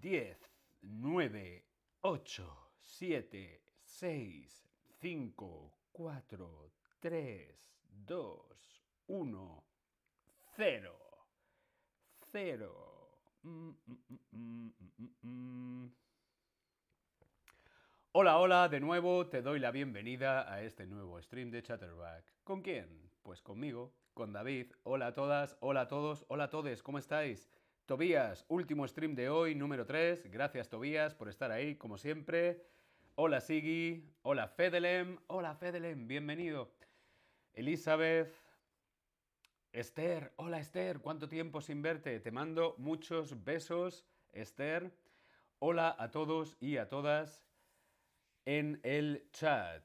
[0.00, 0.38] 10,
[0.80, 1.66] 9,
[2.00, 7.74] 8, 7, 6, 5, 4, 3,
[8.06, 9.64] 2, 1,
[10.56, 10.98] 0.
[12.32, 13.10] 0.
[18.12, 22.24] Hola, hola, de nuevo te doy la bienvenida a este nuevo stream de Chatterback.
[22.42, 23.10] ¿Con quién?
[23.22, 24.72] Pues conmigo, con David.
[24.84, 27.50] Hola a todas, hola a todos, hola a todos, ¿cómo estáis?
[27.90, 30.30] Tobías, último stream de hoy, número 3.
[30.30, 32.64] Gracias Tobías por estar ahí, como siempre.
[33.16, 36.70] Hola Sigi, hola Fedelem, hola Fedelem, bienvenido.
[37.52, 38.32] Elizabeth,
[39.72, 42.20] Esther, hola Esther, ¿cuánto tiempo sin verte?
[42.20, 44.92] Te mando muchos besos, Esther.
[45.58, 47.42] Hola a todos y a todas
[48.44, 49.82] en el chat.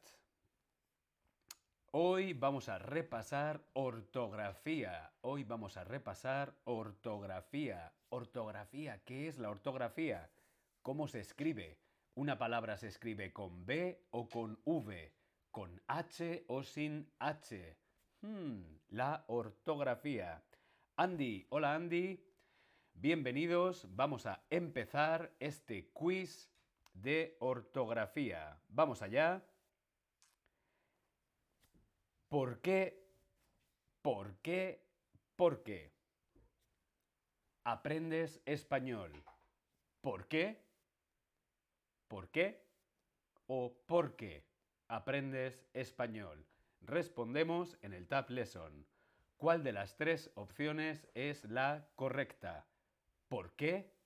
[1.90, 5.12] Hoy vamos a repasar ortografía.
[5.22, 7.95] Hoy vamos a repasar ortografía.
[8.10, 10.30] Ortografía, ¿qué es la ortografía?
[10.82, 11.80] ¿Cómo se escribe?
[12.14, 15.12] ¿Una palabra se escribe con B o con V?
[15.52, 17.78] ¿Con H o sin H?
[18.22, 20.44] Hmm, la ortografía.
[20.96, 22.24] Andy, hola Andy.
[22.94, 23.88] Bienvenidos.
[23.96, 26.50] Vamos a empezar este quiz
[26.94, 28.62] de ortografía.
[28.70, 29.44] Vamos allá.
[32.30, 33.04] ¿Por qué?
[34.02, 34.86] ¿Por qué?
[35.36, 35.95] ¿Por qué?
[37.68, 39.24] Aprendes español.
[40.02, 40.64] ¿Por qué?
[42.08, 42.64] ¿Por qué?
[43.48, 44.46] ¿O por qué
[44.88, 46.46] aprendes español?
[46.82, 48.86] Respondemos en el Tab Lesson.
[49.38, 52.68] ¿Cuál de las tres opciones es la correcta?
[53.30, 53.98] ¿Por qué?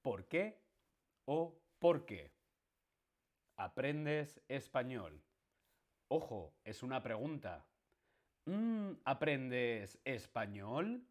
[0.00, 0.62] ¿Por qué?
[1.24, 2.32] ¿O por qué?
[3.56, 5.20] Aprendes español.
[6.06, 7.66] Ojo, es una pregunta.
[8.44, 11.04] Mm, ¿Aprendes español?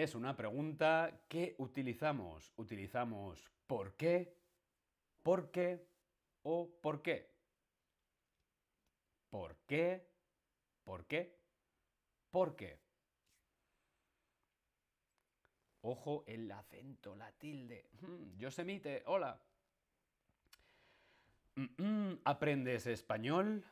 [0.00, 2.54] Es una pregunta que utilizamos.
[2.56, 4.34] Utilizamos ¿por qué?
[5.22, 5.86] ¿Por qué?
[6.42, 7.28] ¿O por qué?
[9.28, 10.08] ¿Por qué?
[10.84, 11.36] ¿Por qué?
[12.30, 12.80] ¿Por qué?
[15.82, 17.90] Ojo, el acento, la tilde.
[18.00, 19.38] Mm, Yosemite, hola.
[22.24, 23.66] ¿Aprendes español?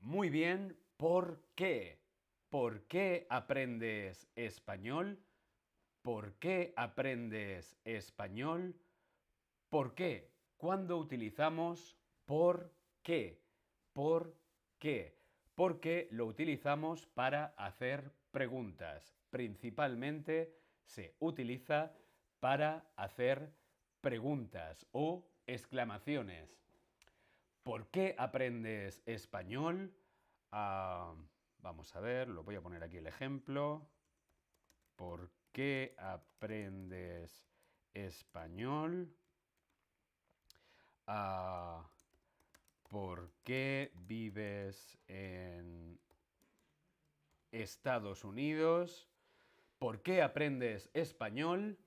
[0.00, 0.76] Muy bien.
[0.98, 1.98] ¿Por qué?
[2.50, 5.18] ¿Por qué aprendes español?
[6.02, 8.74] ¿Por qué aprendes español?
[9.68, 10.32] ¿Por qué?
[10.56, 13.40] ¿Cuándo utilizamos por qué?
[13.92, 14.36] ¿Por
[14.80, 15.16] qué?
[15.54, 21.92] Porque lo utilizamos para hacer preguntas, principalmente se utiliza
[22.40, 23.52] para hacer
[24.00, 26.58] preguntas o exclamaciones.
[27.62, 29.94] ¿Por qué aprendes español?
[30.50, 31.14] Ah,
[31.58, 33.88] vamos a ver, lo voy a poner aquí el ejemplo.
[34.96, 37.46] ¿Por qué aprendes
[37.94, 39.14] español?
[41.06, 41.88] Ah,
[42.88, 45.98] ¿Por qué vives en
[47.50, 49.08] Estados Unidos?
[49.78, 51.78] ¿Por qué aprendes español?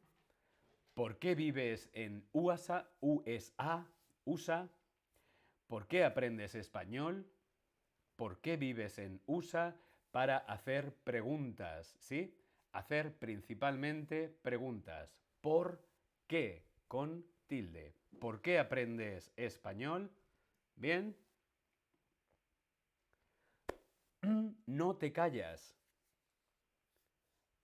[0.93, 3.85] ¿Por qué vives en USA, USA,
[4.25, 4.69] USA?
[5.67, 7.25] ¿Por qué aprendes español?
[8.15, 9.75] ¿Por qué vives en USA?
[10.11, 12.33] Para hacer preguntas, ¿sí?
[12.75, 15.17] Hacer principalmente preguntas.
[15.39, 15.81] ¿Por
[16.27, 16.65] qué?
[16.89, 17.95] Con tilde.
[18.19, 20.11] ¿Por qué aprendes español?
[20.75, 21.15] ¿Bien?
[24.65, 25.73] No te callas.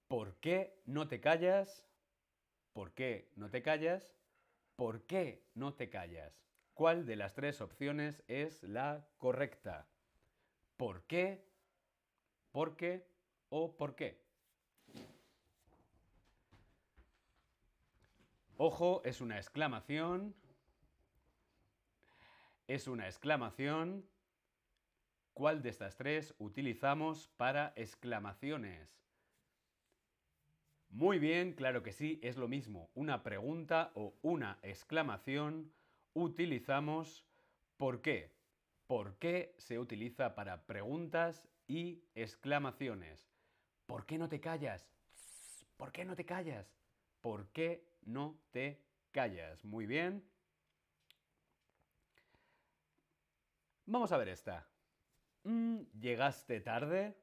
[0.08, 1.86] ¿Por qué no te callas?
[2.72, 4.16] ¿Por qué no te callas?
[4.78, 6.42] ¿Por qué no te callas?
[6.74, 9.90] ¿Cuál de las tres opciones es la correcta?
[10.78, 11.44] ¿Por qué?
[12.54, 13.06] ¿Por qué?
[13.50, 14.21] ¿O por qué?
[18.64, 20.36] Ojo, es una exclamación.
[22.68, 24.06] Es una exclamación.
[25.34, 28.88] ¿Cuál de estas tres utilizamos para exclamaciones?
[30.92, 32.92] Muy bien, claro que sí, es lo mismo.
[32.94, 35.74] Una pregunta o una exclamación
[36.14, 37.26] utilizamos
[37.78, 38.32] ¿por qué?
[38.86, 43.28] ¿Por qué se utiliza para preguntas y exclamaciones?
[43.88, 44.88] ¿Por qué no te callas?
[45.78, 46.72] ¿Por qué no te callas?
[47.22, 48.82] ¿Por qué no te
[49.12, 49.64] callas?
[49.64, 50.24] Muy bien.
[53.86, 54.68] Vamos a ver esta.
[55.44, 57.18] Mm, ¿Llegaste tarde?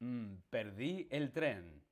[0.00, 1.82] Mm, perdí el tren.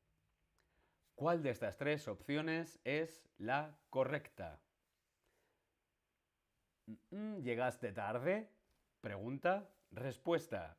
[1.14, 4.61] ¿Cuál de estas tres opciones es la correcta?
[7.11, 8.50] ¿Llegaste tarde?
[9.00, 9.69] Pregunta.
[9.90, 10.76] Respuesta.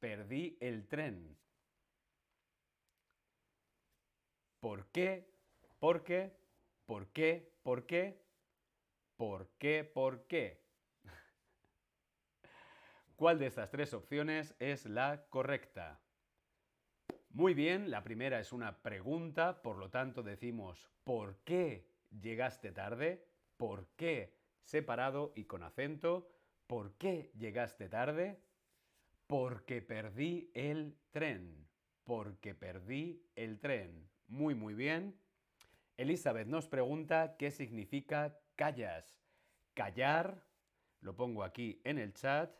[0.00, 1.36] Perdí el tren.
[4.60, 5.35] ¿Por qué?
[5.78, 6.32] ¿Por qué?
[6.86, 7.52] ¿Por qué?
[7.62, 8.22] ¿Por qué?
[9.16, 9.84] ¿Por qué?
[9.84, 10.64] ¿Por qué?
[13.16, 16.00] ¿Cuál de estas tres opciones es la correcta?
[17.30, 23.26] Muy bien, la primera es una pregunta, por lo tanto decimos ¿por qué llegaste tarde?
[23.58, 24.34] ¿Por qué?
[24.62, 26.32] Separado y con acento.
[26.66, 28.42] ¿Por qué llegaste tarde?
[29.26, 31.68] Porque perdí el tren.
[32.04, 34.08] Porque perdí el tren.
[34.28, 35.20] Muy, muy bien.
[35.96, 39.18] Elizabeth nos pregunta qué significa callas.
[39.74, 40.44] Callar,
[41.00, 42.54] lo pongo aquí en el chat.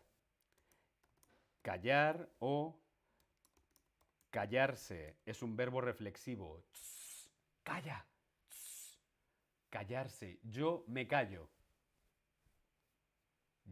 [1.63, 2.81] Callar o
[4.31, 6.65] callarse es un verbo reflexivo.
[7.63, 8.07] calla.
[9.71, 10.39] callarse.
[10.43, 11.51] Yo me callo.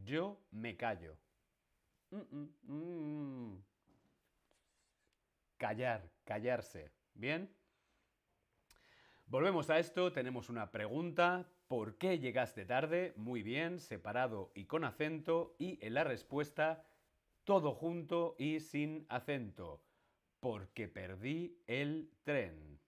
[0.05, 1.17] Yo me callo.
[2.11, 3.57] Mm.
[5.57, 6.91] Callar, callarse.
[7.15, 7.49] ¿Bien?
[9.35, 11.51] Volvemos a esto, tenemos una pregunta.
[11.67, 13.15] ¿Por qué llegaste tarde?
[13.17, 15.57] Muy bien, separado y con acento.
[15.59, 16.85] Y en la respuesta,
[17.43, 19.83] todo junto y sin acento.
[20.39, 22.79] Porque perdí el tren.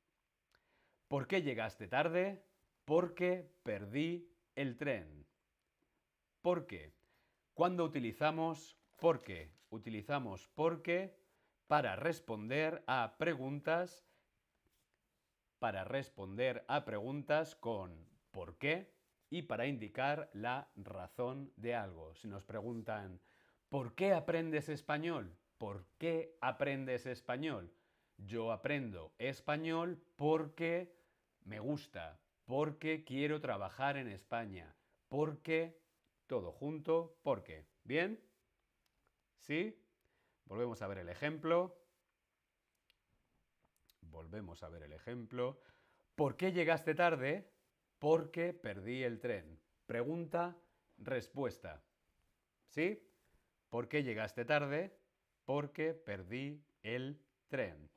[1.08, 2.44] ¿Por qué llegaste tarde?
[2.84, 5.26] Porque perdí el tren.
[6.42, 6.94] ¿Por qué?
[7.54, 9.50] Cuando utilizamos por qué?
[9.70, 11.18] Utilizamos por qué
[11.66, 14.05] para responder a preguntas
[15.58, 18.94] para responder a preguntas con ¿por qué?
[19.28, 22.14] y para indicar la razón de algo.
[22.14, 23.20] Si nos preguntan
[23.68, 25.36] ¿por qué aprendes español?
[25.58, 27.72] ¿Por qué aprendes español?
[28.18, 30.94] Yo aprendo español porque
[31.44, 34.74] me gusta, porque quiero trabajar en España,
[35.08, 35.78] porque
[36.26, 37.66] todo junto, porque.
[37.84, 38.20] ¿Bien?
[39.38, 39.78] ¿Sí?
[40.44, 41.76] Volvemos a ver el ejemplo.
[44.10, 45.60] Volvemos a ver el ejemplo.
[46.14, 47.50] ¿Por qué llegaste tarde?
[47.98, 49.60] Porque perdí el tren.
[49.86, 50.56] Pregunta,
[50.98, 51.82] respuesta.
[52.68, 53.06] ¿Sí?
[53.68, 54.98] ¿Por qué llegaste tarde?
[55.44, 57.90] Porque perdí el tren.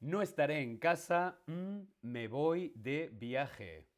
[0.00, 3.88] No estaré en casa, mm, me voy de viaje.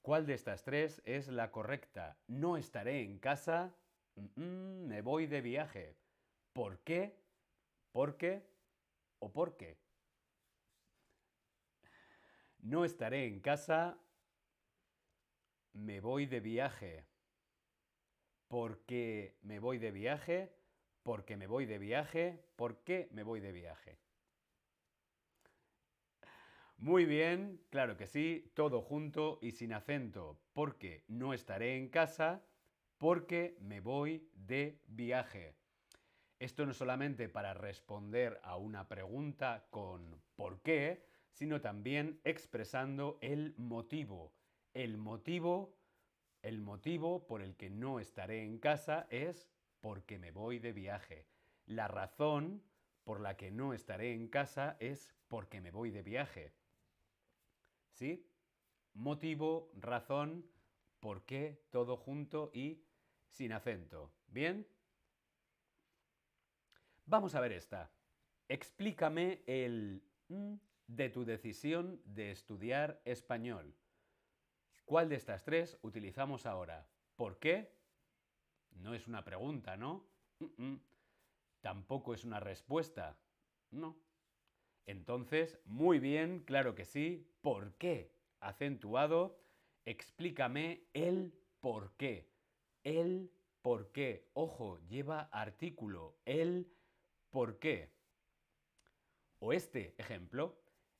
[0.00, 2.18] ¿Cuál de estas tres es la correcta?
[2.26, 3.76] No estaré en casa,
[4.16, 5.98] mm, mm, me voy de viaje.
[6.54, 7.21] ¿Por qué?
[7.92, 8.42] ¿Por qué?
[9.20, 9.78] ¿O por qué?
[12.60, 13.98] No estaré en casa,
[15.74, 17.06] me voy de viaje.
[18.48, 20.52] ¿Por qué me voy de viaje?
[21.02, 22.44] Porque me voy de viaje.
[22.56, 23.98] ¿Por qué me voy de viaje?
[26.76, 30.38] Muy bien, claro que sí, todo junto y sin acento.
[30.52, 32.44] Porque no estaré en casa,
[32.98, 35.61] porque me voy de viaje.
[36.42, 43.54] Esto no solamente para responder a una pregunta con ¿por qué?, sino también expresando el
[43.58, 44.34] motivo.
[44.74, 45.78] El motivo,
[46.42, 49.48] el motivo por el que no estaré en casa es
[49.80, 51.28] porque me voy de viaje.
[51.64, 52.64] La razón
[53.04, 56.52] por la que no estaré en casa es porque me voy de viaje.
[57.92, 58.28] ¿Sí?
[58.94, 60.50] Motivo, razón,
[60.98, 62.82] por qué, todo junto y
[63.28, 64.12] sin acento.
[64.26, 64.66] ¿Bien?
[67.12, 67.90] Vamos a ver esta.
[68.48, 70.54] Explícame el mm,
[70.86, 73.76] de tu decisión de estudiar español.
[74.86, 76.88] ¿Cuál de estas tres utilizamos ahora?
[77.14, 77.76] ¿Por qué?
[78.70, 80.06] No es una pregunta, ¿no?
[81.60, 83.18] Tampoco es una respuesta.
[83.70, 83.98] No.
[84.86, 87.30] Entonces, muy bien, claro que sí.
[87.42, 88.10] ¿Por qué?
[88.40, 89.38] Acentuado.
[89.84, 92.32] Explícame el por qué.
[92.84, 94.30] El por qué.
[94.32, 96.16] Ojo, lleva artículo.
[96.24, 96.72] El
[97.32, 97.90] por qué.
[99.40, 100.56] O este ejemplo.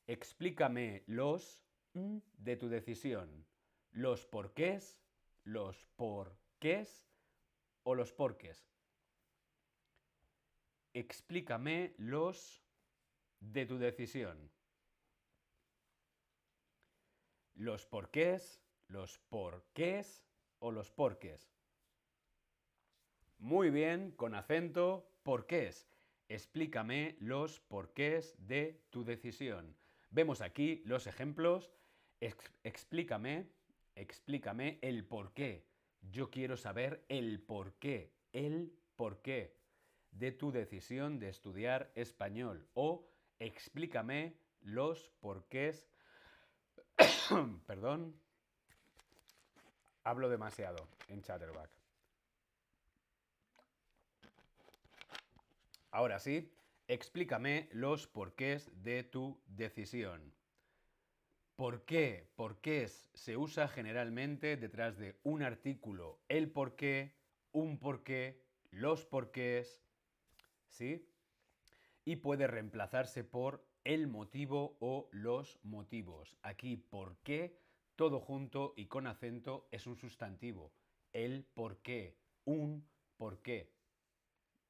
[0.08, 1.62] Explícame los
[1.94, 3.46] de tu decisión.
[3.92, 5.00] Los porqués,
[5.44, 7.06] los porqués
[7.84, 8.66] o los porqués.
[10.94, 12.64] Explícame los
[13.38, 14.50] de tu decisión.
[17.54, 20.24] Los porqués, los porqués
[20.58, 21.52] o los porqués.
[23.38, 25.86] Muy bien, con acento, porqués.
[26.32, 29.76] Explícame los porqués de tu decisión.
[30.10, 31.70] Vemos aquí los ejemplos.
[32.64, 33.50] explícame,
[33.96, 35.66] explícame el porqué.
[36.10, 39.54] Yo quiero saber el porqué, el porqué
[40.10, 42.66] de tu decisión de estudiar español.
[42.72, 43.06] O
[43.38, 45.86] explícame los porqués.
[47.66, 48.18] Perdón.
[50.02, 51.81] Hablo demasiado en Chatterback.
[55.92, 56.50] Ahora sí,
[56.88, 60.34] Explícame los porqués de tu decisión.
[61.56, 62.28] ¿Por qué?
[62.34, 66.20] Porqués se usa generalmente detrás de un artículo.
[66.28, 67.14] El por qué,
[67.52, 69.86] un porqué, los porqués,
[70.68, 71.08] ¿sí?
[72.04, 76.36] Y puede reemplazarse por el motivo o los motivos.
[76.42, 77.56] Aquí, por qué,
[77.96, 80.74] todo junto y con acento es un sustantivo.
[81.12, 83.72] El por qué, un por qué.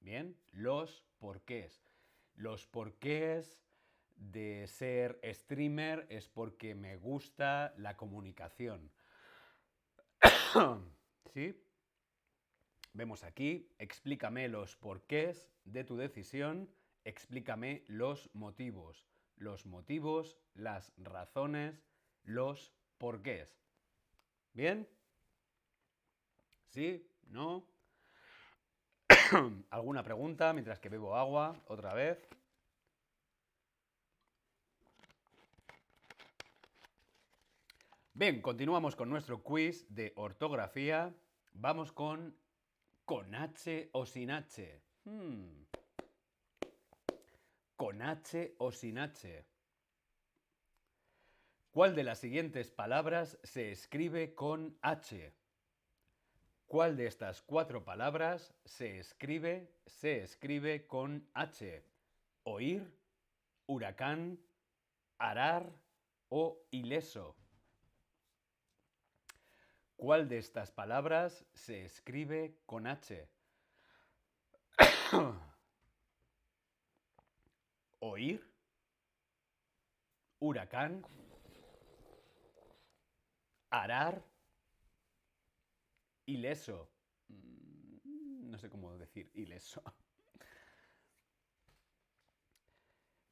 [0.02, 1.86] Bien, los porqués.
[2.34, 3.62] Los porqués
[4.16, 8.90] de ser streamer es porque me gusta la comunicación.
[11.32, 11.54] ¿Sí?
[12.92, 16.68] Vemos aquí, explícame los porqués de tu decisión,
[17.04, 19.06] explícame los motivos.
[19.36, 21.86] Los motivos, las razones,
[22.24, 23.56] los porqués.
[24.52, 24.88] ¿Bien?
[26.66, 27.08] ¿Sí?
[27.28, 27.71] ¿No?
[29.70, 32.18] ¿Alguna pregunta mientras que bebo agua otra vez?
[38.14, 41.14] Bien, continuamos con nuestro quiz de ortografía.
[41.54, 42.36] Vamos con
[43.04, 44.80] con H o sin H.
[45.04, 45.64] Hmm.
[47.76, 49.44] Con H o sin H.
[51.72, 55.32] ¿Cuál de las siguientes palabras se escribe con H?
[56.72, 61.84] ¿Cuál de estas cuatro palabras se escribe, se escribe con H?
[62.44, 62.90] Oír,
[63.66, 64.40] huracán,
[65.18, 65.70] arar
[66.30, 67.36] o ileso.
[69.96, 73.28] ¿Cuál de estas palabras se escribe con H?
[78.00, 78.50] Oír,
[80.38, 81.04] huracán,
[83.68, 84.24] arar,
[86.26, 86.90] ileso.
[87.28, 89.82] Mm, no sé cómo decir ileso.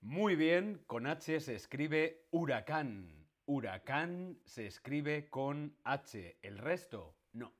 [0.00, 3.28] Muy bien, con H se escribe huracán.
[3.44, 6.38] Huracán se escribe con H.
[6.40, 7.52] El resto, no.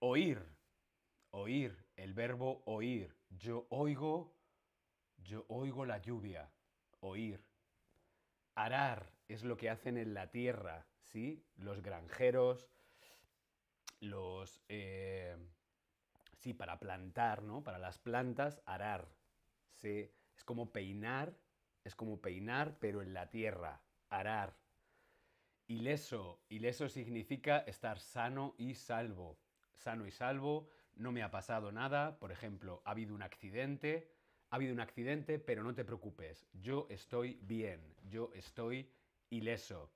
[0.00, 0.44] Oír.
[1.30, 1.86] Oír.
[1.96, 3.16] El verbo oír.
[3.30, 4.34] Yo oigo.
[5.18, 6.50] Yo oigo la lluvia.
[7.00, 7.40] Oír.
[8.56, 11.44] Arar es lo que hacen en la tierra, ¿sí?
[11.56, 12.68] Los granjeros,
[14.00, 14.60] los...
[14.68, 15.36] Eh,
[16.38, 17.62] sí, para plantar, ¿no?
[17.62, 19.08] Para las plantas, arar.
[19.74, 20.10] ¿sí?
[20.36, 21.34] Es como peinar,
[21.84, 24.56] es como peinar, pero en la tierra arar.
[25.66, 26.40] Ileso.
[26.48, 29.38] Ileso significa estar sano y salvo.
[29.76, 32.18] Sano y salvo, no me ha pasado nada.
[32.18, 34.10] Por ejemplo, ha habido un accidente.
[34.50, 36.46] Ha habido un accidente, pero no te preocupes.
[36.52, 37.80] Yo estoy bien.
[38.08, 38.88] Yo estoy
[39.30, 39.90] ileso.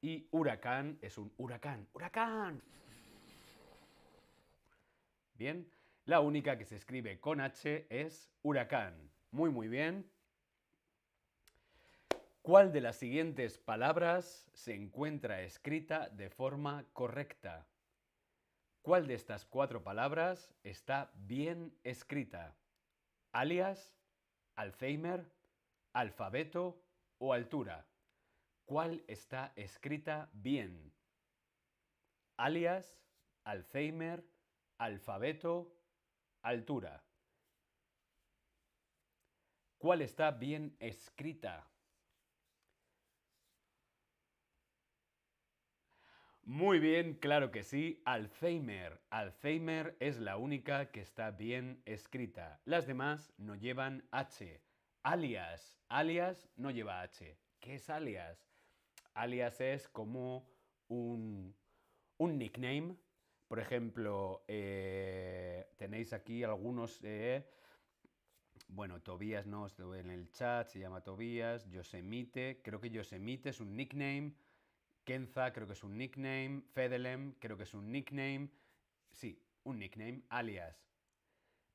[0.00, 1.88] Y huracán es un huracán.
[1.92, 2.62] ¡Huracán!
[5.38, 5.70] Bien.
[6.04, 9.12] La única que se escribe con H es huracán.
[9.30, 10.10] Muy, muy bien.
[12.42, 17.68] ¿Cuál de las siguientes palabras se encuentra escrita de forma correcta?
[18.82, 22.56] ¿Cuál de estas cuatro palabras está bien escrita?
[23.30, 23.94] ¿Alias?
[24.56, 25.30] ¿Alzheimer?
[25.92, 26.82] ¿Alfabeto
[27.18, 27.86] o altura?
[28.64, 30.92] ¿Cuál está escrita bien?
[32.36, 32.98] ¿Alias?
[33.44, 34.24] ¿Alzheimer?
[34.78, 35.74] ¿Alfabeto?
[36.42, 37.04] ¿Altura?
[39.78, 41.68] ¿Cuál está bien escrita?
[46.42, 48.00] Muy bien, claro que sí.
[48.06, 49.02] Alzheimer.
[49.10, 52.60] Alzheimer es la única que está bien escrita.
[52.64, 54.62] Las demás no llevan H.
[55.02, 55.78] Alias.
[55.88, 57.38] Alias no lleva H.
[57.60, 58.48] ¿Qué es alias?
[59.12, 60.48] Alias es como
[60.88, 61.54] un,
[62.16, 62.96] un nickname.
[63.48, 67.00] Por ejemplo, eh, tenéis aquí algunos...
[67.02, 67.44] Eh,
[68.68, 71.68] bueno, Tobías no, en el chat, se llama Tobías.
[71.70, 74.34] Yosemite, creo que Yosemite es un nickname.
[75.08, 78.50] Kenza creo que es un nickname, Fedelem creo que es un nickname,
[79.10, 80.84] sí, un nickname, alias.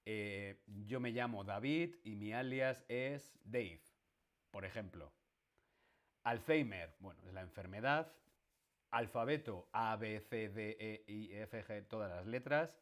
[0.06, 3.82] Eh, yo me llamo David y mi alias es Dave,
[4.52, 5.12] por ejemplo.
[6.24, 8.14] Alzheimer, bueno, es la enfermedad.
[8.94, 12.78] Alfabeto, A, B, C, D, E, I, F, G, todas las letras.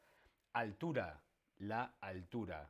[0.51, 1.23] Altura,
[1.57, 2.69] la altura.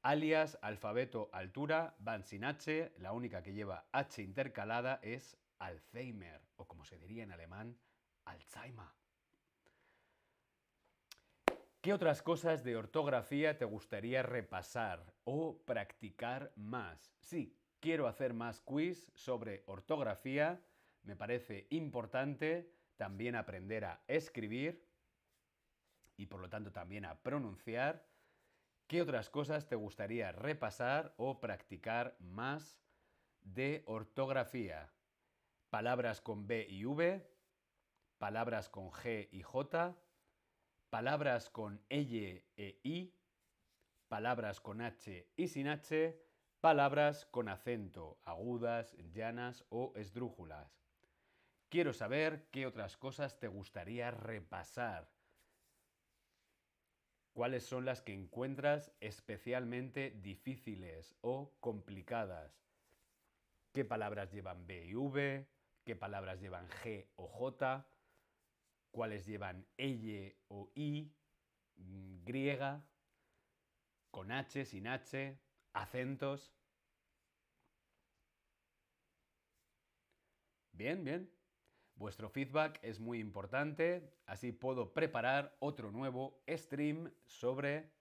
[0.00, 2.94] Alias, alfabeto, altura, van sin H.
[2.96, 7.76] La única que lleva H intercalada es Alzheimer, o como se diría en alemán,
[8.24, 8.88] Alzheimer.
[11.82, 17.12] ¿Qué otras cosas de ortografía te gustaría repasar o practicar más?
[17.20, 20.62] Sí, quiero hacer más quiz sobre ortografía.
[21.02, 24.88] Me parece importante también aprender a escribir
[26.16, 28.06] y por lo tanto también a pronunciar.
[28.86, 32.78] ¿Qué otras cosas te gustaría repasar o practicar más
[33.40, 34.92] de ortografía?
[35.70, 37.26] Palabras con B y V,
[38.18, 39.96] palabras con G y J,
[40.90, 43.14] palabras con L e I,
[44.08, 46.22] palabras con H y sin H,
[46.60, 50.81] palabras con acento, agudas, llanas o esdrújulas.
[51.72, 55.08] Quiero saber qué otras cosas te gustaría repasar.
[57.32, 62.62] ¿Cuáles son las que encuentras especialmente difíciles o complicadas?
[63.72, 65.48] ¿Qué palabras llevan B y V?
[65.82, 67.86] ¿Qué palabras llevan G o J?
[68.90, 71.10] ¿Cuáles llevan L o I?
[71.76, 72.84] Mm, griega,
[74.10, 75.38] con H, sin H,
[75.72, 76.52] acentos.
[80.74, 81.41] Bien, bien.
[81.94, 87.92] Vuestro feedback es muy importante, así puedo preparar otro nuevo stream sobre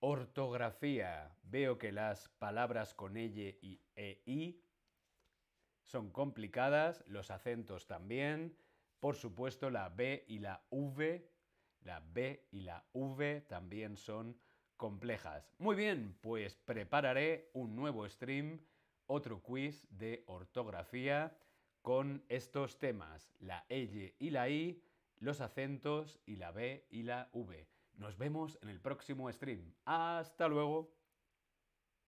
[0.00, 1.36] ortografía.
[1.42, 4.62] Veo que las palabras con L y E I
[5.82, 8.56] son complicadas, los acentos también,
[9.00, 11.30] por supuesto la B y la V,
[11.80, 14.38] la B y la V también son
[14.76, 15.52] complejas.
[15.58, 18.60] Muy bien, pues prepararé un nuevo stream,
[19.06, 21.36] otro quiz de ortografía
[21.84, 24.82] con estos temas, la L y la I,
[25.18, 27.68] los acentos y la B y la V.
[27.98, 29.74] Nos vemos en el próximo stream.
[29.84, 30.94] Hasta luego.